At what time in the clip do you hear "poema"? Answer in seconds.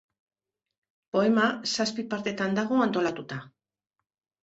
1.17-1.45